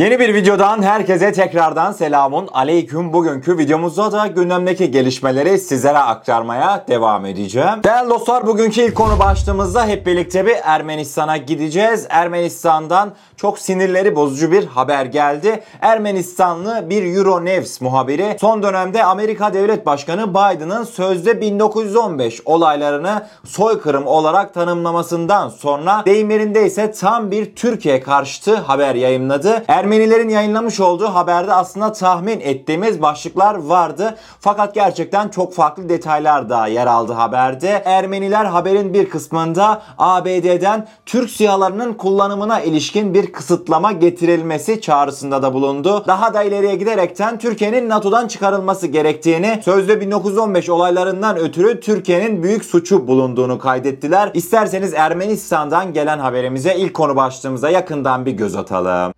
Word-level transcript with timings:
Yeni 0.00 0.18
bir 0.20 0.34
videodan 0.34 0.82
herkese 0.82 1.32
tekrardan 1.32 1.92
selamun 1.92 2.48
aleyküm. 2.52 3.12
Bugünkü 3.12 3.58
videomuzda 3.58 4.12
da 4.12 4.26
gündemdeki 4.26 4.90
gelişmeleri 4.90 5.58
sizlere 5.58 5.98
aktarmaya 5.98 6.84
devam 6.88 7.26
edeceğim. 7.26 7.84
Değerli 7.84 8.10
dostlar 8.10 8.46
bugünkü 8.46 8.80
ilk 8.80 8.94
konu 8.94 9.18
başlığımızda 9.18 9.86
hep 9.86 10.06
birlikte 10.06 10.46
bir 10.46 10.56
Ermenistan'a 10.64 11.36
gideceğiz. 11.36 12.06
Ermenistan'dan 12.10 13.10
çok 13.36 13.58
sinirleri 13.58 14.16
bozucu 14.16 14.52
bir 14.52 14.66
haber 14.66 15.04
geldi. 15.04 15.62
Ermenistanlı 15.80 16.90
bir 16.90 17.16
Euronews 17.16 17.80
muhabiri 17.80 18.36
son 18.40 18.62
dönemde 18.62 19.04
Amerika 19.04 19.54
Devlet 19.54 19.86
Başkanı 19.86 20.30
Biden'ın 20.30 20.84
sözde 20.84 21.40
1915 21.40 22.40
olaylarını 22.44 23.26
soykırım 23.44 24.06
olarak 24.06 24.54
tanımlamasından 24.54 25.48
sonra 25.48 26.02
deyim 26.06 26.30
yerinde 26.30 26.66
ise 26.66 26.92
tam 26.92 27.30
bir 27.30 27.56
Türkiye 27.56 28.00
karşıtı 28.00 28.56
haber 28.56 28.94
yayınladı. 28.94 29.64
Ermenilerin 29.90 30.28
yayınlamış 30.28 30.80
olduğu 30.80 31.06
haberde 31.06 31.52
aslında 31.52 31.92
tahmin 31.92 32.40
ettiğimiz 32.40 33.02
başlıklar 33.02 33.54
vardı. 33.54 34.16
Fakat 34.40 34.74
gerçekten 34.74 35.28
çok 35.28 35.54
farklı 35.54 35.88
detaylar 35.88 36.48
da 36.48 36.66
yer 36.66 36.86
aldı 36.86 37.12
haberde. 37.12 37.82
Ermeniler 37.84 38.44
haberin 38.44 38.94
bir 38.94 39.10
kısmında 39.10 39.82
ABD'den 39.98 40.88
Türk 41.06 41.30
sihalarının 41.30 41.94
kullanımına 41.94 42.60
ilişkin 42.60 43.14
bir 43.14 43.32
kısıtlama 43.32 43.92
getirilmesi 43.92 44.80
çağrısında 44.80 45.42
da 45.42 45.54
bulundu. 45.54 46.04
Daha 46.06 46.34
da 46.34 46.42
ileriye 46.42 46.74
giderekten 46.74 47.38
Türkiye'nin 47.38 47.88
NATO'dan 47.88 48.28
çıkarılması 48.28 48.86
gerektiğini, 48.86 49.60
sözde 49.64 50.00
1915 50.00 50.68
olaylarından 50.68 51.36
ötürü 51.36 51.80
Türkiye'nin 51.80 52.42
büyük 52.42 52.64
suçu 52.64 53.06
bulunduğunu 53.06 53.58
kaydettiler. 53.58 54.30
İsterseniz 54.34 54.94
Ermenistan'dan 54.94 55.92
gelen 55.92 56.18
haberimize 56.18 56.74
ilk 56.74 56.94
konu 56.94 57.16
başlığımıza 57.16 57.70
yakından 57.70 58.26
bir 58.26 58.32
göz 58.32 58.56
atalım. 58.56 59.12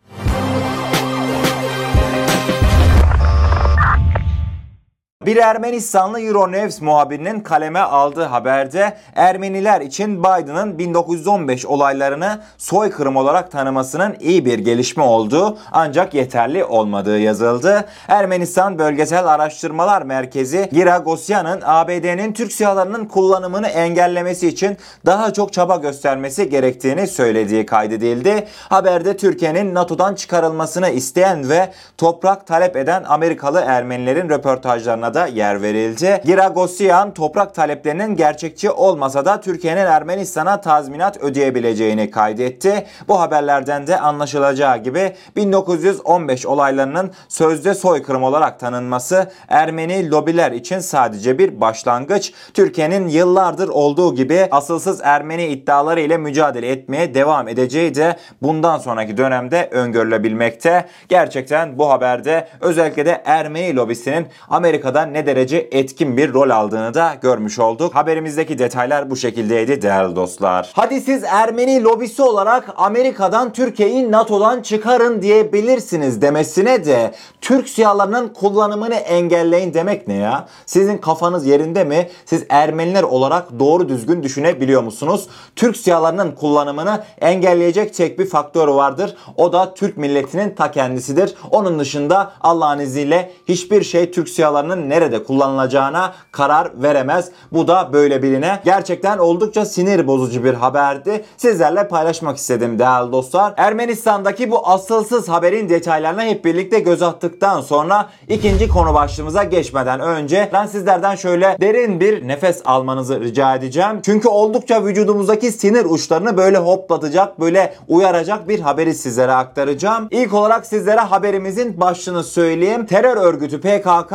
Bir 5.26 5.36
Ermenistanlı 5.36 6.20
Euronews 6.20 6.80
muhabirinin 6.80 7.40
kaleme 7.40 7.78
aldığı 7.78 8.24
haberde 8.24 8.96
Ermeniler 9.14 9.80
için 9.80 10.18
Biden'ın 10.20 10.78
1915 10.78 11.66
olaylarını 11.66 12.40
soykırım 12.58 13.16
olarak 13.16 13.50
tanımasının 13.50 14.16
iyi 14.20 14.44
bir 14.44 14.58
gelişme 14.58 15.02
olduğu 15.02 15.58
ancak 15.72 16.14
yeterli 16.14 16.64
olmadığı 16.64 17.18
yazıldı. 17.18 17.84
Ermenistan 18.08 18.78
Bölgesel 18.78 19.26
Araştırmalar 19.26 20.02
Merkezi 20.02 20.68
Gira 20.72 20.98
Gosyan'ın 20.98 21.60
ABD'nin 21.64 22.32
Türk 22.32 22.52
sihalarının 22.52 23.04
kullanımını 23.04 23.68
engellemesi 23.68 24.48
için 24.48 24.76
daha 25.06 25.32
çok 25.32 25.52
çaba 25.52 25.76
göstermesi 25.76 26.50
gerektiğini 26.50 27.06
söylediği 27.06 27.66
kaydedildi. 27.66 28.46
Haberde 28.68 29.16
Türkiye'nin 29.16 29.74
NATO'dan 29.74 30.14
çıkarılmasını 30.14 30.88
isteyen 30.88 31.50
ve 31.50 31.72
toprak 31.98 32.46
talep 32.46 32.76
eden 32.76 33.04
Amerikalı 33.04 33.64
Ermenilerin 33.66 34.28
röportajlarına 34.28 35.11
da 35.14 35.26
yer 35.26 35.62
verildi. 35.62 36.22
Giragosyan 36.24 37.14
toprak 37.14 37.54
taleplerinin 37.54 38.16
gerçekçi 38.16 38.70
olmasa 38.70 39.24
da 39.24 39.40
Türkiye'nin 39.40 39.86
Ermenistan'a 39.86 40.60
tazminat 40.60 41.18
ödeyebileceğini 41.22 42.10
kaydetti. 42.10 42.86
Bu 43.08 43.20
haberlerden 43.20 43.86
de 43.86 44.00
anlaşılacağı 44.00 44.78
gibi 44.78 45.12
1915 45.36 46.46
olaylarının 46.46 47.10
sözde 47.28 47.74
soykırım 47.74 48.22
olarak 48.22 48.60
tanınması 48.60 49.30
Ermeni 49.48 50.10
lobiler 50.10 50.52
için 50.52 50.78
sadece 50.78 51.38
bir 51.38 51.60
başlangıç. 51.60 52.32
Türkiye'nin 52.54 53.08
yıllardır 53.08 53.68
olduğu 53.68 54.14
gibi 54.14 54.48
asılsız 54.50 55.00
Ermeni 55.02 55.46
iddiaları 55.46 56.00
ile 56.00 56.16
mücadele 56.16 56.68
etmeye 56.68 57.14
devam 57.14 57.48
edeceği 57.48 57.94
de 57.94 58.16
bundan 58.42 58.78
sonraki 58.78 59.16
dönemde 59.16 59.68
öngörülebilmekte. 59.72 60.86
Gerçekten 61.08 61.78
bu 61.78 61.90
haberde 61.90 62.48
özellikle 62.60 63.06
de 63.06 63.22
Ermeni 63.24 63.76
lobisinin 63.76 64.26
Amerika'da 64.48 65.01
ne 65.06 65.26
derece 65.26 65.68
etkin 65.72 66.16
bir 66.16 66.32
rol 66.32 66.50
aldığını 66.50 66.94
da 66.94 67.14
görmüş 67.22 67.58
olduk. 67.58 67.94
Haberimizdeki 67.94 68.58
detaylar 68.58 69.10
bu 69.10 69.16
şekildeydi 69.16 69.82
değerli 69.82 70.16
dostlar. 70.16 70.72
Hadi 70.74 71.00
siz 71.00 71.24
Ermeni 71.24 71.82
lobisi 71.82 72.22
olarak 72.22 72.68
Amerika'dan 72.76 73.52
Türkiye'yi 73.52 74.12
NATO'dan 74.12 74.62
çıkarın 74.62 75.22
diyebilirsiniz 75.22 76.22
demesine 76.22 76.84
de 76.84 77.14
Türk 77.40 77.68
sihalarının 77.68 78.28
kullanımını 78.28 78.94
engelleyin 78.94 79.74
demek 79.74 80.08
ne 80.08 80.14
ya? 80.14 80.46
Sizin 80.66 80.98
kafanız 80.98 81.46
yerinde 81.46 81.84
mi? 81.84 82.08
Siz 82.24 82.44
Ermeniler 82.48 83.02
olarak 83.02 83.58
doğru 83.58 83.88
düzgün 83.88 84.22
düşünebiliyor 84.22 84.82
musunuz? 84.82 85.28
Türk 85.56 85.76
sihalarının 85.76 86.32
kullanımını 86.32 87.04
engelleyecek 87.20 87.94
tek 87.94 88.18
bir 88.18 88.26
faktör 88.26 88.68
vardır. 88.68 89.16
O 89.36 89.52
da 89.52 89.74
Türk 89.74 89.96
milletinin 89.96 90.54
ta 90.54 90.70
kendisidir. 90.70 91.34
Onun 91.50 91.78
dışında 91.78 92.32
Allah'ın 92.40 92.78
izniyle 92.78 93.30
hiçbir 93.48 93.82
şey 93.82 94.10
Türk 94.10 94.28
sihalarının 94.28 94.90
nerede 94.92 95.24
kullanılacağına 95.24 96.12
karar 96.32 96.70
veremez. 96.82 97.30
Bu 97.52 97.68
da 97.68 97.90
böyle 97.92 98.22
birine. 98.22 98.60
Gerçekten 98.64 99.18
oldukça 99.18 99.64
sinir 99.64 100.06
bozucu 100.06 100.44
bir 100.44 100.54
haberdi. 100.54 101.24
Sizlerle 101.36 101.88
paylaşmak 101.88 102.36
istedim 102.36 102.78
değerli 102.78 103.12
dostlar. 103.12 103.54
Ermenistan'daki 103.56 104.50
bu 104.50 104.68
asılsız 104.68 105.28
haberin 105.28 105.68
detaylarına 105.68 106.22
hep 106.22 106.44
birlikte 106.44 106.80
göz 106.80 107.02
attıktan 107.02 107.60
sonra 107.60 108.08
ikinci 108.28 108.68
konu 108.68 108.94
başlığımıza 108.94 109.44
geçmeden 109.44 110.00
önce 110.00 110.50
ben 110.52 110.66
sizlerden 110.66 111.14
şöyle 111.14 111.56
derin 111.60 112.00
bir 112.00 112.28
nefes 112.28 112.62
almanızı 112.64 113.20
rica 113.20 113.54
edeceğim. 113.54 114.00
Çünkü 114.04 114.28
oldukça 114.28 114.84
vücudumuzdaki 114.84 115.52
sinir 115.52 115.84
uçlarını 115.84 116.36
böyle 116.36 116.58
hoplatacak, 116.58 117.40
böyle 117.40 117.74
uyaracak 117.88 118.48
bir 118.48 118.60
haberi 118.60 118.94
sizlere 118.94 119.32
aktaracağım. 119.32 120.08
İlk 120.10 120.34
olarak 120.34 120.66
sizlere 120.66 121.00
haberimizin 121.00 121.80
başlığını 121.80 122.24
söyleyeyim. 122.24 122.86
Terör 122.86 123.16
örgütü 123.16 123.60
PKK 123.60 124.12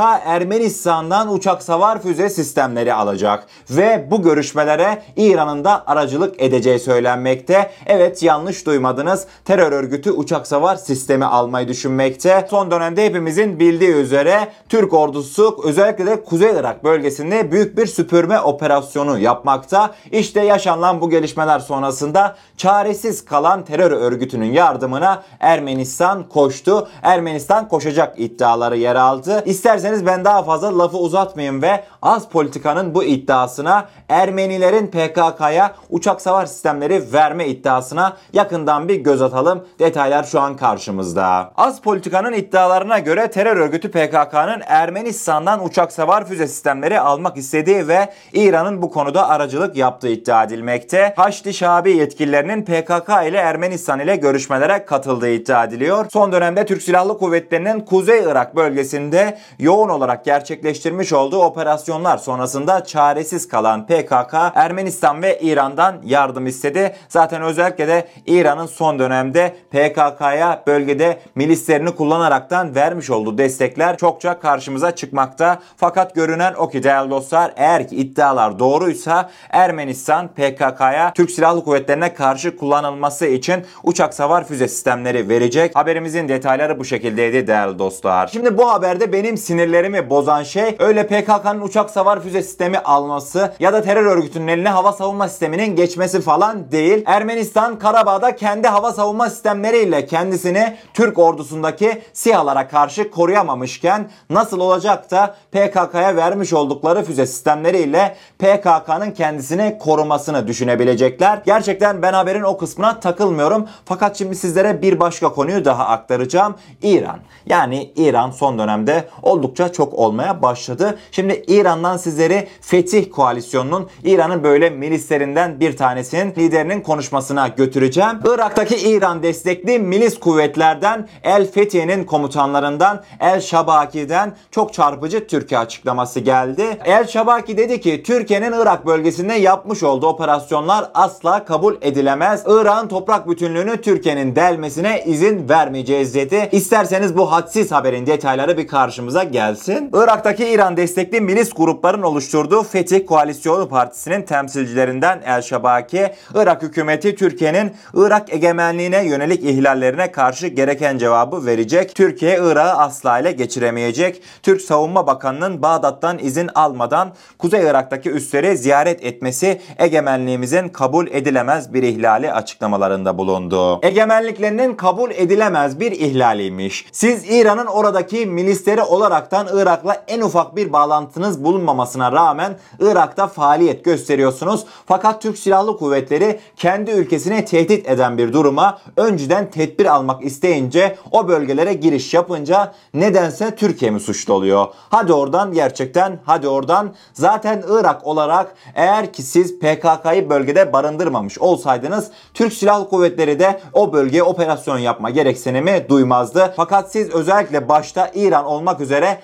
Ermenistan'dan 0.68 1.34
uçak 1.34 1.64
savar 1.64 2.02
füze 2.02 2.30
sistemleri 2.30 2.94
alacak 2.94 3.48
ve 3.70 4.08
bu 4.12 4.22
görüşmelere 4.22 5.02
İran'ın 5.16 5.64
da 5.64 5.88
aracılık 5.88 6.42
edeceği 6.42 6.80
söylenmekte. 6.80 7.72
Evet 7.86 8.24
yanlış 8.24 8.66
duymadınız. 8.66 9.26
Terör 9.46 9.72
örgütü 9.72 10.12
uçak 10.12 10.48
savar 10.48 10.76
sistemi 10.76 11.26
almayı 11.26 11.68
düşünmekte. 11.68 12.48
Son 12.50 12.72
dönemde 12.72 13.06
hepimizin 13.06 13.60
bildiği 13.60 13.92
üzere 13.92 14.48
Türk 14.70 14.94
ordusu 14.94 15.58
özellikle 15.64 16.06
de 16.06 16.24
Kuzey 16.24 16.52
Irak 16.52 16.84
bölgesinde 16.84 17.52
büyük 17.52 17.78
bir 17.78 17.86
süpürme 17.86 18.40
operasyonu 18.40 19.20
yapmakta. 19.20 19.94
İşte 20.12 20.42
yaşanan 20.42 21.02
bu 21.02 21.10
gelişmeler 21.10 21.60
sonrasında 21.60 22.36
çaresiz 22.58 23.26
kalan 23.26 23.66
terör 23.66 23.92
örgütünün 23.92 24.52
yardımına 24.52 25.24
Ermenistan 25.40 26.30
koştu. 26.30 26.88
Ermenistan 27.02 27.68
koşacak 27.68 28.20
iddiaları 28.20 28.78
yer 28.78 28.96
aldı. 28.96 29.44
İsterseniz 29.46 30.06
ben 30.06 30.26
daha 30.26 30.44
fazla 30.44 30.57
lafı 30.66 30.98
uzatmayayım 30.98 31.62
ve 31.62 31.84
az 32.02 32.30
politikanın 32.30 32.96
bu 32.96 33.04
iddiasına 33.04 33.86
Ermenilerin 34.10 34.88
PKK'ya 34.88 35.76
uçak 35.90 36.22
savar 36.22 36.46
sistemleri 36.46 37.14
verme 37.14 37.48
iddiasına 37.48 38.18
yakından 38.34 38.88
bir 38.88 38.96
göz 38.96 39.22
atalım. 39.22 39.68
Detaylar 39.80 40.24
şu 40.24 40.42
an 40.42 40.56
karşımızda. 40.56 41.52
Az 41.58 41.82
politikanın 41.82 42.34
iddialarına 42.34 43.00
göre 43.00 43.32
terör 43.32 43.58
örgütü 43.58 43.92
PKK'nın 43.92 44.62
Ermenistan'dan 44.68 45.66
uçak 45.66 45.92
savar 45.92 46.26
füze 46.26 46.48
sistemleri 46.48 47.00
almak 47.00 47.38
istediği 47.38 47.88
ve 47.88 48.14
İran'ın 48.34 48.82
bu 48.82 48.92
konuda 48.92 49.30
aracılık 49.30 49.76
yaptığı 49.76 50.10
iddia 50.10 50.44
edilmekte. 50.44 51.14
Haçlı 51.18 51.54
Şabi 51.54 51.92
yetkililerinin 51.92 52.62
PKK 52.66 53.10
ile 53.28 53.38
Ermenistan 53.38 54.00
ile 54.00 54.16
görüşmelere 54.16 54.86
katıldığı 54.86 55.30
iddia 55.30 55.64
ediliyor. 55.64 56.06
Son 56.14 56.32
dönemde 56.32 56.66
Türk 56.66 56.82
Silahlı 56.82 57.18
Kuvvetleri'nin 57.18 57.80
Kuzey 57.80 58.24
Irak 58.24 58.56
bölgesinde 58.56 59.38
yoğun 59.60 59.90
olarak 59.90 60.26
gerçekleştirmiş 60.48 61.14
olduğu 61.14 61.44
operasyonlar 61.44 62.18
sonrasında 62.18 62.84
çaresiz 62.84 63.48
kalan 63.48 63.88
PKK 63.88 64.34
Ermenistan 64.56 65.22
ve 65.22 65.40
İran'dan 65.42 65.96
yardım 66.06 66.48
istedi. 66.48 66.96
Zaten 67.10 67.42
özellikle 67.42 67.88
de 67.88 68.08
İran'ın 68.26 68.66
son 68.66 69.00
dönemde 69.00 69.56
PKK'ya 69.72 70.64
bölgede 70.68 71.20
milislerini 71.36 71.96
kullanaraktan 71.96 72.76
vermiş 72.76 73.10
olduğu 73.10 73.38
destekler 73.38 73.98
çokça 73.98 74.40
karşımıza 74.40 74.96
çıkmakta. 74.96 75.60
Fakat 75.78 76.16
görünen 76.16 76.54
o 76.54 76.70
ki 76.70 76.84
değerli 76.84 77.10
dostlar 77.10 77.54
eğer 77.56 77.88
ki 77.88 77.96
iddialar 77.96 78.60
doğruysa 78.60 79.30
Ermenistan 79.50 80.28
PKK'ya 80.28 81.14
Türk 81.14 81.32
Silahlı 81.32 81.64
Kuvvetlerine 81.64 82.14
karşı 82.14 82.58
kullanılması 82.58 83.26
için 83.26 83.66
uçak 83.84 84.14
savar 84.14 84.48
füze 84.48 84.68
sistemleri 84.68 85.30
verecek. 85.30 85.76
Haberimizin 85.76 86.28
detayları 86.28 86.80
bu 86.80 86.86
şekildeydi 86.86 87.48
değerli 87.48 87.80
dostlar. 87.80 88.28
Şimdi 88.28 88.58
bu 88.58 88.72
haberde 88.72 89.14
benim 89.14 89.38
sinirlerimi 89.38 90.10
bozan 90.10 90.27
bozan 90.28 90.44
şey 90.44 90.76
öyle 90.80 91.08
PKK'nın 91.08 91.62
uçak 91.62 91.90
savar 91.90 92.24
füze 92.24 92.42
sistemi 92.42 92.78
alması 92.78 93.54
ya 93.60 93.74
da 93.74 93.82
terör 93.82 94.06
örgütünün 94.06 94.48
eline 94.48 94.70
hava 94.70 94.92
savunma 94.92 95.28
sisteminin 95.28 95.76
geçmesi 95.76 96.22
falan 96.22 96.72
değil. 96.72 97.04
Ermenistan 97.06 97.80
Karabağ'da 97.80 98.36
kendi 98.36 98.68
hava 98.68 98.92
savunma 98.92 99.30
sistemleriyle 99.30 100.06
kendisini 100.06 100.78
Türk 100.94 101.20
ordusundaki 101.20 102.02
SİHA'lara 102.14 102.68
karşı 102.68 103.12
koruyamamışken 103.12 104.10
nasıl 104.30 104.60
olacak 104.60 105.12
da 105.12 105.36
PKK'ya 105.52 106.16
vermiş 106.16 106.54
oldukları 106.54 107.04
füze 107.04 107.26
sistemleriyle 107.26 108.16
PKK'nın 108.40 109.12
kendisini 109.12 109.78
korumasını 109.80 110.48
düşünebilecekler. 110.48 111.42
Gerçekten 111.46 112.02
ben 112.02 112.14
haberin 112.14 112.44
o 112.44 112.58
kısmına 112.58 113.00
takılmıyorum. 113.00 113.68
Fakat 113.86 114.18
şimdi 114.18 114.36
sizlere 114.36 114.82
bir 114.82 115.00
başka 115.00 115.30
konuyu 115.30 115.66
daha 115.66 115.86
aktaracağım. 115.86 116.56
İran. 116.82 117.20
Yani 117.46 117.92
İran 117.96 118.32
son 118.32 118.60
dönemde 118.60 119.10
oldukça 119.22 119.72
çok 119.72 119.94
olmaya 120.18 120.42
başladı. 120.42 120.98
Şimdi 121.12 121.44
İran'dan 121.48 121.98
sizleri 121.98 122.48
Fetih 122.62 123.12
Koalisyonu'nun 123.12 123.90
İran'ın 124.04 124.44
böyle 124.44 124.70
milislerinden 124.70 125.60
bir 125.60 125.78
tanesinin 125.78 126.34
liderinin 126.38 126.82
konuşmasına 126.82 127.48
götüreceğim. 127.48 128.20
Irak'taki 128.26 128.76
İran 128.76 129.24
destekli 129.24 129.80
milis 129.80 130.20
kuvvetlerden 130.20 131.08
El 131.24 131.52
Fethiye'nin 131.52 132.04
komutanlarından 132.04 133.04
El 133.20 133.42
Şabaki'den 133.42 134.36
çok 134.52 134.74
çarpıcı 134.74 135.28
Türkiye 135.28 135.60
açıklaması 135.60 136.20
geldi. 136.20 136.78
El 136.86 137.08
Şabaki 137.08 137.58
dedi 137.58 137.82
ki 137.82 138.04
Türkiye'nin 138.04 138.52
Irak 138.52 138.86
bölgesinde 138.86 139.34
yapmış 139.34 139.84
olduğu 139.84 140.08
operasyonlar 140.08 140.92
asla 140.94 141.46
kabul 141.46 141.76
edilemez. 141.82 142.44
Irak'ın 142.48 142.88
toprak 142.88 143.30
bütünlüğünü 143.30 143.82
Türkiye'nin 143.82 144.36
delmesine 144.36 145.04
izin 145.06 145.50
vermeyeceğiz 145.50 146.16
dedi. 146.16 146.50
İsterseniz 146.52 147.18
bu 147.18 147.32
hadsiz 147.32 147.72
haberin 147.72 148.06
detayları 148.06 148.58
bir 148.58 148.68
karşımıza 148.68 149.24
gelsin. 149.24 149.90
Irak'taki 150.08 150.48
İran 150.48 150.78
destekli 150.78 151.22
milis 151.22 151.54
grupların 151.54 152.02
oluşturduğu 152.02 152.64
Fetih 152.64 153.06
Koalisyonu 153.06 153.70
Partisi'nin 153.70 154.22
temsilcilerinden 154.22 155.22
El 155.26 155.42
Şabaki, 155.42 156.14
Irak 156.36 156.62
hükümeti 156.62 157.16
Türkiye'nin 157.16 157.72
Irak 157.94 158.34
egemenliğine 158.34 159.06
yönelik 159.06 159.44
ihlallerine 159.44 160.12
karşı 160.12 160.48
gereken 160.48 160.98
cevabı 160.98 161.46
verecek. 161.46 161.96
Türkiye 161.96 162.38
Irak'ı 162.42 162.78
asla 162.78 163.20
ele 163.20 163.32
geçiremeyecek. 163.32 164.22
Türk 164.44 164.62
Savunma 164.62 165.08
Bakanı'nın 165.08 165.62
Bağdat'tan 165.62 166.20
izin 166.20 166.50
almadan 166.56 167.14
Kuzey 167.40 167.62
Irak'taki 167.62 168.10
üsleri 168.10 168.58
ziyaret 168.58 169.06
etmesi 169.06 169.62
egemenliğimizin 169.78 170.70
kabul 170.70 171.08
edilemez 171.08 171.74
bir 171.74 171.84
ihlali 171.84 172.34
açıklamalarında 172.34 173.18
bulundu. 173.18 173.80
Egemenliklerinin 173.84 174.76
kabul 174.76 175.12
edilemez 175.12 175.80
bir 175.80 175.92
ihlaliymiş. 175.92 176.86
Siz 176.92 177.30
İran'ın 177.30 177.66
oradaki 177.66 178.26
milisleri 178.26 178.82
olaraktan 178.82 179.48
Irak'la 179.54 179.97
en 180.08 180.22
ufak 180.22 180.56
bir 180.56 180.74
bağlantınız 180.74 181.44
bulunmamasına 181.44 182.12
rağmen 182.12 182.58
Irak'ta 182.80 183.28
faaliyet 183.28 183.86
gösteriyorsunuz. 183.86 184.66
Fakat 184.86 185.22
Türk 185.22 185.38
Silahlı 185.38 185.78
Kuvvetleri 185.78 186.40
kendi 186.56 186.92
ülkesine 186.92 187.46
tehdit 187.46 187.90
eden 187.90 188.18
bir 188.18 188.34
duruma 188.34 188.78
önceden 188.98 189.52
tedbir 189.52 189.86
almak 189.86 190.24
isteyince 190.24 190.98
o 191.12 191.28
bölgelere 191.28 191.74
giriş 191.74 192.14
yapınca 192.14 192.74
nedense 192.94 193.56
Türkiye 193.56 193.92
mi 193.92 194.00
suçlu 194.00 194.34
oluyor? 194.34 194.68
Hadi 194.90 195.14
oradan 195.14 195.54
gerçekten 195.54 196.20
hadi 196.26 196.48
oradan 196.48 196.94
zaten 197.14 197.64
Irak 197.70 198.08
olarak 198.08 198.56
eğer 198.76 199.14
ki 199.14 199.24
siz 199.24 199.60
PKK'yı 199.60 200.30
bölgede 200.30 200.74
barındırmamış 200.74 201.40
olsaydınız 201.40 202.12
Türk 202.34 202.54
Silahlı 202.54 202.90
Kuvvetleri 202.90 203.40
de 203.40 203.60
o 203.74 203.94
bölgeye 203.94 204.24
operasyon 204.24 204.78
yapma 204.78 205.10
gereksinimi 205.10 205.86
duymazdı. 205.90 206.54
Fakat 206.56 206.92
siz 206.92 207.10
özellikle 207.10 207.70
başta 207.70 208.12
İran 208.16 208.46
olmak 208.46 208.82
üzere 208.82 209.22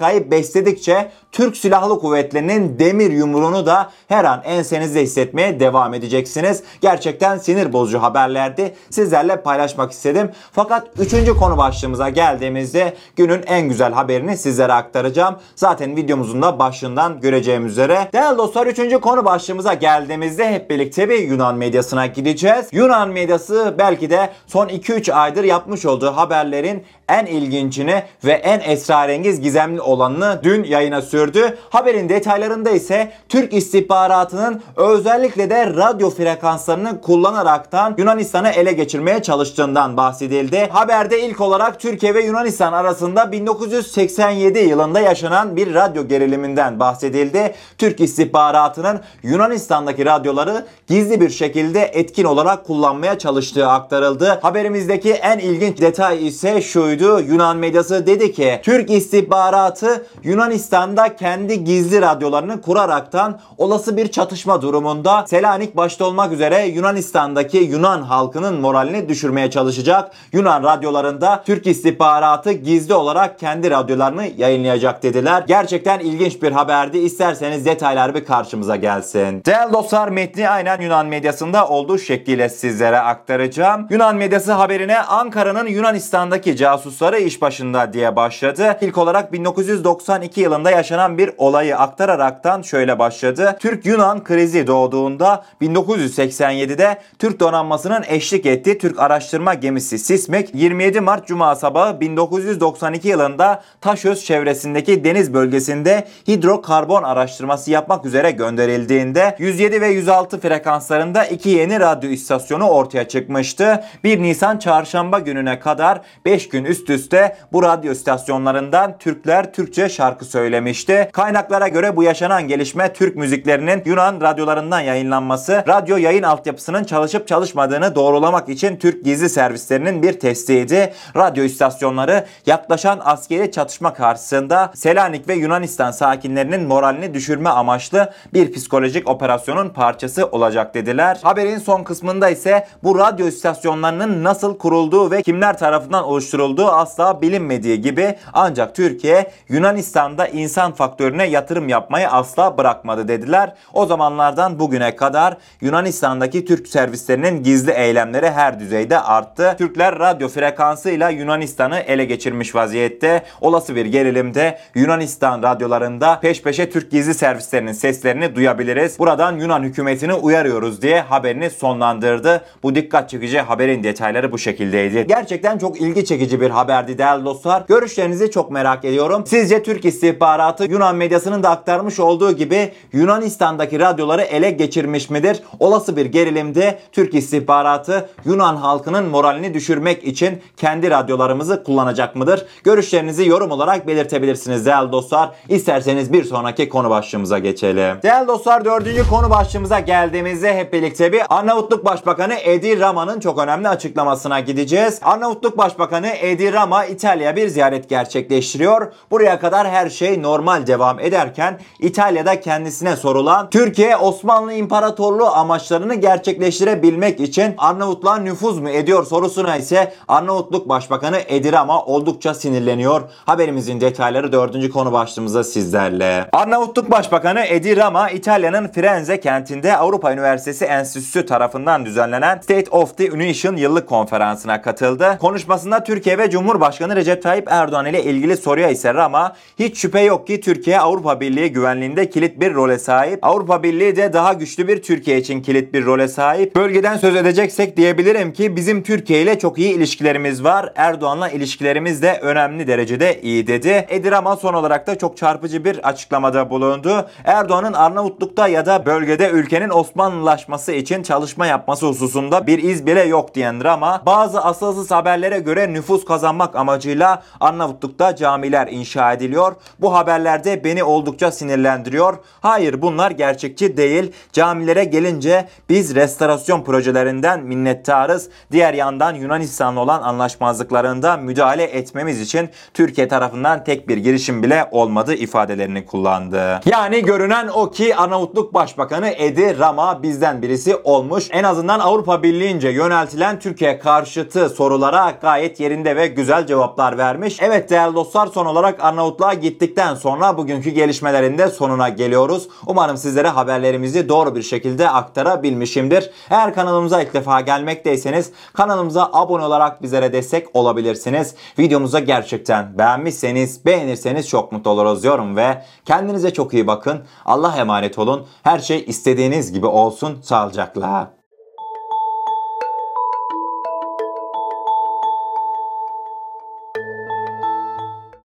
PKK'yı 0.00 0.30
besledikçe 0.30 1.10
Türk 1.32 1.56
Silahlı 1.56 2.00
Kuvvetleri'nin 2.00 2.78
demir 2.78 3.10
yumruğunu 3.10 3.66
da 3.66 3.90
her 4.08 4.24
an 4.24 4.42
ensenizde 4.44 5.02
hissetmeye 5.02 5.60
devam 5.60 5.94
edeceksiniz. 5.94 6.62
Gerçekten 6.80 7.38
sinir 7.38 7.72
bozucu 7.72 8.02
haberlerdi. 8.02 8.74
Sizlerle 8.90 9.42
paylaşmak 9.42 9.92
istedim. 9.92 10.30
Fakat 10.52 10.88
üçüncü 10.98 11.36
konu 11.36 11.58
başlığımıza 11.58 12.08
geldiğimizde 12.08 12.94
günün 13.16 13.42
en 13.46 13.68
güzel 13.68 13.92
haberini 13.92 14.36
sizlere 14.36 14.72
aktaracağım. 14.72 15.36
Zaten 15.56 15.96
videomuzun 15.96 16.42
da 16.42 16.58
başından 16.58 17.20
göreceğimiz 17.20 17.72
üzere. 17.72 18.08
Değerli 18.12 18.38
dostlar 18.38 18.66
üçüncü 18.66 19.00
konu 19.00 19.24
başlığımıza 19.24 19.74
geldiğimizde 19.74 20.52
hep 20.52 20.70
birlikte 20.70 21.08
bir 21.08 21.18
Yunan 21.18 21.54
medyasına 21.54 22.06
gideceğiz. 22.06 22.66
Yunan 22.72 23.08
medyası 23.08 23.74
belki 23.78 24.10
de 24.10 24.30
son 24.46 24.68
2-3 24.68 25.12
aydır 25.12 25.44
yapmış 25.44 25.86
olduğu 25.86 26.16
haberlerin 26.16 26.84
en 27.08 27.26
ilginçini 27.26 28.02
ve 28.24 28.32
en 28.32 28.60
esrarengiz 28.60 29.40
gizemli 29.40 29.80
olanını 29.90 30.40
dün 30.42 30.64
yayına 30.64 31.02
sürdü. 31.02 31.58
Haberin 31.70 32.08
detaylarında 32.08 32.70
ise 32.70 33.12
Türk 33.28 33.52
istihbaratının 33.52 34.62
özellikle 34.76 35.50
de 35.50 35.66
radyo 35.66 36.10
frekanslarını 36.10 37.00
kullanaraktan 37.00 37.94
Yunanistan'ı 37.98 38.48
ele 38.48 38.72
geçirmeye 38.72 39.22
çalıştığından 39.22 39.96
bahsedildi. 39.96 40.68
Haberde 40.72 41.22
ilk 41.22 41.40
olarak 41.40 41.80
Türkiye 41.80 42.14
ve 42.14 42.22
Yunanistan 42.22 42.72
arasında 42.72 43.32
1987 43.32 44.58
yılında 44.58 45.00
yaşanan 45.00 45.56
bir 45.56 45.74
radyo 45.74 46.08
geriliminden 46.08 46.80
bahsedildi. 46.80 47.54
Türk 47.78 48.00
istihbaratının 48.00 49.00
Yunanistan'daki 49.22 50.06
radyoları 50.06 50.66
gizli 50.86 51.20
bir 51.20 51.30
şekilde 51.30 51.80
etkin 51.80 52.24
olarak 52.24 52.66
kullanmaya 52.66 53.18
çalıştığı 53.18 53.68
aktarıldı. 53.68 54.38
Haberimizdeki 54.42 55.12
en 55.12 55.38
ilginç 55.38 55.80
detay 55.80 56.26
ise 56.26 56.62
şuydu. 56.62 57.20
Yunan 57.20 57.56
medyası 57.56 58.06
dedi 58.06 58.32
ki 58.32 58.60
Türk 58.62 58.90
istihbaratı 58.90 59.79
Yunanistan'da 60.22 61.16
kendi 61.16 61.64
gizli 61.64 62.00
radyolarını 62.00 62.60
kuraraktan 62.60 63.40
olası 63.58 63.96
bir 63.96 64.08
çatışma 64.08 64.62
durumunda 64.62 65.24
Selanik 65.26 65.76
başta 65.76 66.04
olmak 66.04 66.32
üzere 66.32 66.66
Yunanistan'daki 66.66 67.58
Yunan 67.58 68.02
halkının 68.02 68.60
moralini 68.60 69.08
düşürmeye 69.08 69.50
çalışacak. 69.50 70.10
Yunan 70.32 70.62
radyolarında 70.62 71.42
Türk 71.46 71.66
istihbaratı 71.66 72.52
gizli 72.52 72.94
olarak 72.94 73.38
kendi 73.38 73.70
radyolarını 73.70 74.26
yayınlayacak 74.36 75.02
dediler. 75.02 75.44
Gerçekten 75.48 75.98
ilginç 75.98 76.42
bir 76.42 76.52
haberdi. 76.52 76.98
İsterseniz 76.98 77.66
detaylar 77.66 78.14
bir 78.14 78.24
karşımıza 78.24 78.76
gelsin. 78.76 79.44
Değerli 79.46 79.72
dostlar 79.72 80.08
metni 80.08 80.48
aynen 80.48 80.80
Yunan 80.80 81.06
medyasında 81.06 81.68
olduğu 81.68 81.98
şekliyle 81.98 82.48
sizlere 82.48 82.98
aktaracağım. 82.98 83.86
Yunan 83.90 84.16
medyası 84.16 84.52
haberine 84.52 84.98
Ankara'nın 84.98 85.66
Yunanistan'daki 85.66 86.56
casusları 86.56 87.18
iş 87.18 87.42
başında 87.42 87.92
diye 87.92 88.16
başladı. 88.16 88.78
İlk 88.80 88.98
olarak 88.98 89.32
1992 89.70 90.40
yılında 90.40 90.70
yaşanan 90.70 91.18
bir 91.18 91.30
olayı 91.38 91.76
aktararaktan 91.76 92.62
şöyle 92.62 92.98
başladı. 92.98 93.56
Türk-Yunan 93.60 94.24
krizi 94.24 94.66
doğduğunda 94.66 95.44
1987'de 95.62 96.98
Türk 97.18 97.40
donanmasının 97.40 98.04
eşlik 98.08 98.46
ettiği 98.46 98.78
Türk 98.78 98.98
araştırma 98.98 99.54
gemisi 99.54 99.98
Sismik 99.98 100.54
27 100.54 101.00
Mart 101.00 101.26
Cuma 101.26 101.54
sabahı 101.54 102.00
1992 102.00 103.08
yılında 103.08 103.62
Taşöz 103.80 104.24
çevresindeki 104.24 105.04
deniz 105.04 105.34
bölgesinde 105.34 106.08
hidrokarbon 106.28 107.02
araştırması 107.02 107.70
yapmak 107.70 108.06
üzere 108.06 108.30
gönderildiğinde 108.30 109.36
107 109.38 109.80
ve 109.80 109.88
106 109.88 110.40
frekanslarında 110.40 111.24
iki 111.24 111.48
yeni 111.48 111.80
radyo 111.80 112.10
istasyonu 112.10 112.68
ortaya 112.68 113.08
çıkmıştı. 113.08 113.84
1 114.04 114.22
Nisan 114.22 114.58
çarşamba 114.58 115.18
gününe 115.18 115.60
kadar 115.60 116.00
5 116.24 116.48
gün 116.48 116.64
üst 116.64 116.90
üste 116.90 117.36
bu 117.52 117.62
radyo 117.62 117.92
istasyonlarından 117.92 118.98
Türkler 118.98 119.52
Türkçe 119.60 119.88
şarkı 119.88 120.24
söylemişti. 120.24 121.10
Kaynaklara 121.12 121.68
göre 121.68 121.96
bu 121.96 122.02
yaşanan 122.02 122.48
gelişme 122.48 122.92
Türk 122.92 123.16
müziklerinin 123.16 123.82
Yunan 123.84 124.20
radyolarından 124.20 124.80
yayınlanması, 124.80 125.64
radyo 125.68 125.96
yayın 125.96 126.22
altyapısının 126.22 126.84
çalışıp 126.84 127.28
çalışmadığını 127.28 127.94
doğrulamak 127.94 128.48
için 128.48 128.76
Türk 128.76 129.04
gizli 129.04 129.28
servislerinin 129.28 130.02
bir 130.02 130.20
testiydi. 130.20 130.92
Radyo 131.16 131.44
istasyonları 131.44 132.24
yaklaşan 132.46 133.00
askeri 133.04 133.52
çatışma 133.52 133.94
karşısında 133.94 134.72
Selanik 134.74 135.28
ve 135.28 135.34
Yunanistan 135.34 135.90
sakinlerinin 135.90 136.66
moralini 136.66 137.14
düşürme 137.14 137.48
amaçlı 137.48 138.12
bir 138.34 138.52
psikolojik 138.52 139.08
operasyonun 139.08 139.68
parçası 139.68 140.26
olacak 140.26 140.74
dediler. 140.74 141.18
Haberin 141.22 141.58
son 141.58 141.84
kısmında 141.84 142.30
ise 142.30 142.66
bu 142.82 142.98
radyo 142.98 143.26
istasyonlarının 143.26 144.24
nasıl 144.24 144.58
kurulduğu 144.58 145.10
ve 145.10 145.22
kimler 145.22 145.58
tarafından 145.58 146.04
oluşturulduğu 146.04 146.68
asla 146.68 147.22
bilinmediği 147.22 147.80
gibi 147.80 148.16
ancak 148.32 148.74
Türkiye 148.74 149.30
Yunanistan'da 149.50 150.26
insan 150.26 150.72
faktörüne 150.72 151.24
yatırım 151.24 151.68
yapmayı 151.68 152.08
asla 152.08 152.58
bırakmadı 152.58 153.08
dediler. 153.08 153.54
O 153.72 153.86
zamanlardan 153.86 154.58
bugüne 154.58 154.96
kadar 154.96 155.36
Yunanistan'daki 155.60 156.44
Türk 156.44 156.68
servislerinin 156.68 157.42
gizli 157.42 157.70
eylemleri 157.70 158.30
her 158.30 158.60
düzeyde 158.60 159.00
arttı. 159.00 159.54
Türkler 159.58 159.98
radyo 159.98 160.28
frekansıyla 160.28 161.10
Yunanistan'ı 161.10 161.78
ele 161.78 162.04
geçirmiş 162.04 162.54
vaziyette. 162.54 163.22
Olası 163.40 163.76
bir 163.76 163.86
gerilimde 163.86 164.58
Yunanistan 164.74 165.42
radyolarında 165.42 166.20
peş 166.20 166.42
peşe 166.42 166.70
Türk 166.70 166.90
gizli 166.90 167.14
servislerinin 167.14 167.72
seslerini 167.72 168.34
duyabiliriz. 168.34 168.98
Buradan 168.98 169.36
Yunan 169.36 169.62
hükümetini 169.62 170.14
uyarıyoruz 170.14 170.82
diye 170.82 171.00
haberini 171.00 171.50
sonlandırdı. 171.50 172.44
Bu 172.62 172.74
dikkat 172.74 173.10
çekici 173.10 173.40
haberin 173.40 173.84
detayları 173.84 174.32
bu 174.32 174.38
şekildeydi. 174.38 175.06
Gerçekten 175.08 175.58
çok 175.58 175.80
ilgi 175.80 176.04
çekici 176.04 176.40
bir 176.40 176.50
haberdi 176.50 176.98
değerli 176.98 177.24
dostlar. 177.24 177.62
Görüşlerinizi 177.68 178.30
çok 178.30 178.50
merak 178.50 178.84
ediyorum. 178.84 179.24
Siz 179.26 179.39
Sizce 179.40 179.62
Türk 179.62 179.84
istihbaratı 179.84 180.64
Yunan 180.64 180.96
medyasının 180.96 181.42
da 181.42 181.50
aktarmış 181.50 182.00
olduğu 182.00 182.32
gibi 182.32 182.72
Yunanistan'daki 182.92 183.80
radyoları 183.80 184.22
ele 184.22 184.50
geçirmiş 184.50 185.10
midir? 185.10 185.42
Olası 185.60 185.96
bir 185.96 186.06
gerilimde 186.06 186.78
Türk 186.92 187.14
istihbaratı 187.14 188.08
Yunan 188.24 188.56
halkının 188.56 189.04
moralini 189.04 189.54
düşürmek 189.54 190.04
için 190.04 190.42
kendi 190.56 190.90
radyolarımızı 190.90 191.64
kullanacak 191.64 192.16
mıdır? 192.16 192.46
Görüşlerinizi 192.64 193.28
yorum 193.28 193.50
olarak 193.50 193.86
belirtebilirsiniz 193.86 194.66
değerli 194.66 194.92
dostlar. 194.92 195.30
İsterseniz 195.48 196.12
bir 196.12 196.24
sonraki 196.24 196.68
konu 196.68 196.90
başlığımıza 196.90 197.38
geçelim. 197.38 197.96
Değerli 198.02 198.28
dostlar 198.28 198.64
dördüncü 198.64 199.08
konu 199.08 199.30
başlığımıza 199.30 199.80
geldiğimizde 199.80 200.54
hep 200.54 200.72
birlikte 200.72 201.12
bir 201.12 201.22
Arnavutluk 201.28 201.84
Başbakanı 201.84 202.34
Edi 202.34 202.80
Rama'nın 202.80 203.20
çok 203.20 203.38
önemli 203.38 203.68
açıklamasına 203.68 204.40
gideceğiz. 204.40 205.00
Arnavutluk 205.02 205.58
Başbakanı 205.58 206.08
Edi 206.08 206.52
Rama 206.52 206.84
İtalya 206.84 207.36
bir 207.36 207.48
ziyaret 207.48 207.88
gerçekleştiriyor. 207.88 208.92
Buraya 209.20 209.40
kadar 209.40 209.68
her 209.68 209.90
şey 209.90 210.22
normal 210.22 210.66
devam 210.66 211.00
ederken 211.00 211.60
İtalya'da 211.78 212.40
kendisine 212.40 212.96
sorulan 212.96 213.50
Türkiye 213.50 213.96
Osmanlı 213.96 214.52
İmparatorluğu 214.52 215.26
amaçlarını 215.26 215.94
gerçekleştirebilmek 215.94 217.20
için 217.20 217.54
Arnavutluğa 217.58 218.16
nüfuz 218.16 218.58
mu 218.58 218.68
ediyor 218.68 219.06
sorusuna 219.06 219.56
ise 219.56 219.92
Arnavutluk 220.08 220.68
Başbakanı 220.68 221.18
Edi 221.28 221.52
Rama 221.52 221.84
oldukça 221.84 222.34
sinirleniyor. 222.34 223.02
Haberimizin 223.26 223.80
detayları 223.80 224.32
dördüncü 224.32 224.70
konu 224.70 224.92
başlığımızda 224.92 225.44
sizlerle. 225.44 226.28
Arnavutluk 226.32 226.90
Başbakanı 226.90 227.40
Edi 227.40 227.76
Rama 227.76 228.10
İtalya'nın 228.10 228.68
Firenze 228.68 229.20
kentinde 229.20 229.76
Avrupa 229.76 230.12
Üniversitesi 230.12 230.64
Enstitüsü 230.64 231.26
tarafından 231.26 231.86
düzenlenen 231.86 232.38
State 232.38 232.70
of 232.70 232.96
the 232.96 233.12
Union 233.12 233.56
yıllık 233.56 233.88
konferansına 233.88 234.62
katıldı. 234.62 235.18
Konuşmasında 235.20 235.84
Türkiye 235.84 236.18
ve 236.18 236.30
Cumhurbaşkanı 236.30 236.96
Recep 236.96 237.22
Tayyip 237.22 237.48
Erdoğan 237.50 237.86
ile 237.86 238.04
ilgili 238.04 238.36
soruya 238.36 238.70
ise 238.70 238.94
Rama 238.94 239.09
hiç 239.58 239.78
şüphe 239.78 240.00
yok 240.00 240.26
ki 240.26 240.40
Türkiye 240.40 240.80
Avrupa 240.80 241.20
Birliği 241.20 241.52
güvenliğinde 241.52 242.10
kilit 242.10 242.40
bir 242.40 242.54
role 242.54 242.78
sahip. 242.78 243.18
Avrupa 243.22 243.62
Birliği 243.62 243.96
de 243.96 244.12
daha 244.12 244.32
güçlü 244.32 244.68
bir 244.68 244.82
Türkiye 244.82 245.18
için 245.18 245.42
kilit 245.42 245.74
bir 245.74 245.84
role 245.84 246.08
sahip. 246.08 246.56
Bölgeden 246.56 246.96
söz 246.96 247.16
edeceksek 247.16 247.76
diyebilirim 247.76 248.32
ki 248.32 248.56
bizim 248.56 248.82
Türkiye 248.82 249.22
ile 249.22 249.38
çok 249.38 249.58
iyi 249.58 249.74
ilişkilerimiz 249.74 250.44
var. 250.44 250.72
Erdoğan'la 250.76 251.28
ilişkilerimiz 251.28 252.02
de 252.02 252.18
önemli 252.22 252.66
derecede 252.66 253.20
iyi 253.22 253.46
dedi. 253.46 253.86
Edi 253.88 254.10
Rama 254.10 254.36
son 254.36 254.54
olarak 254.54 254.86
da 254.86 254.98
çok 254.98 255.16
çarpıcı 255.16 255.64
bir 255.64 255.88
açıklamada 255.88 256.50
bulundu. 256.50 257.08
Erdoğan'ın 257.24 257.72
Arnavutluk'ta 257.72 258.48
ya 258.48 258.66
da 258.66 258.86
bölgede 258.86 259.30
ülkenin 259.30 259.70
Osmanlılaşması 259.70 260.72
için 260.72 261.02
çalışma 261.02 261.46
yapması 261.46 261.86
hususunda 261.86 262.46
bir 262.46 262.62
iz 262.62 262.86
bile 262.86 263.02
yok 263.02 263.34
diyen 263.34 263.64
Rama 263.64 264.02
bazı 264.06 264.40
asılsız 264.44 264.90
haberlere 264.90 265.38
göre 265.38 265.72
nüfus 265.72 266.04
kazanmak 266.04 266.56
amacıyla 266.56 267.22
Arnavutluk'ta 267.40 268.16
camiler 268.16 268.66
inşa 269.00 269.12
ediliyor. 269.12 269.52
Bu 269.80 269.94
haberlerde 269.94 270.64
beni 270.64 270.84
oldukça 270.84 271.32
sinirlendiriyor. 271.32 272.18
Hayır 272.40 272.82
bunlar 272.82 273.10
gerçekçi 273.10 273.76
değil. 273.76 274.12
Camilere 274.32 274.84
gelince 274.84 275.48
biz 275.68 275.94
restorasyon 275.94 276.62
projelerinden 276.62 277.42
minnettarız. 277.42 278.28
Diğer 278.52 278.74
yandan 278.74 279.14
Yunanistan'la 279.14 279.80
olan 279.80 280.02
anlaşmazlıklarında 280.02 281.16
müdahale 281.16 281.62
etmemiz 281.64 282.20
için 282.20 282.50
Türkiye 282.74 283.08
tarafından 283.08 283.64
tek 283.64 283.88
bir 283.88 283.96
girişim 283.96 284.42
bile 284.42 284.68
olmadı 284.70 285.14
ifadelerini 285.14 285.86
kullandı. 285.86 286.60
Yani 286.66 287.02
görünen 287.02 287.48
o 287.48 287.70
ki 287.70 287.96
Arnavutluk 287.96 288.54
Başbakanı 288.54 289.08
Edi 289.08 289.58
Rama 289.58 290.02
bizden 290.02 290.42
birisi 290.42 290.76
olmuş. 290.76 291.28
En 291.30 291.44
azından 291.44 291.80
Avrupa 291.80 292.22
Birliği'nce 292.22 292.68
yöneltilen 292.68 293.38
Türkiye 293.38 293.78
karşıtı 293.78 294.48
sorulara 294.48 295.12
gayet 295.22 295.60
yerinde 295.60 295.96
ve 295.96 296.06
güzel 296.06 296.46
cevaplar 296.46 296.98
vermiş. 296.98 297.36
Evet 297.40 297.70
değerli 297.70 297.94
dostlar 297.94 298.26
son 298.26 298.46
olarak 298.46 298.84
Arnavutluğa 298.90 299.34
gittikten 299.34 299.94
sonra 299.94 300.36
bugünkü 300.38 300.70
gelişmelerin 300.70 301.38
de 301.38 301.48
sonuna 301.48 301.88
geliyoruz. 301.88 302.48
Umarım 302.66 302.96
sizlere 302.96 303.28
haberlerimizi 303.28 304.08
doğru 304.08 304.34
bir 304.34 304.42
şekilde 304.42 304.90
aktarabilmişimdir. 304.90 306.10
Eğer 306.30 306.54
kanalımıza 306.54 307.02
ilk 307.02 307.14
defa 307.14 307.40
gelmekteyseniz 307.40 308.32
kanalımıza 308.52 309.10
abone 309.12 309.44
olarak 309.44 309.82
bizlere 309.82 310.12
destek 310.12 310.56
olabilirsiniz. 310.56 311.34
Videomuza 311.58 311.98
gerçekten 311.98 312.78
beğenmişseniz 312.78 313.66
beğenirseniz 313.66 314.28
çok 314.28 314.52
mutlu 314.52 314.70
oluruz 314.70 315.02
diyorum 315.02 315.36
ve 315.36 315.62
kendinize 315.84 316.32
çok 316.32 316.54
iyi 316.54 316.66
bakın. 316.66 317.00
Allah 317.24 317.56
emanet 317.56 317.98
olun. 317.98 318.26
Her 318.42 318.58
şey 318.58 318.84
istediğiniz 318.86 319.52
gibi 319.52 319.66
olsun. 319.66 320.18
Sağlıcakla. 320.22 321.19